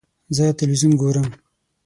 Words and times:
زه 0.35 0.43
تلویزیون 0.59 0.93
ګورم 1.01 1.27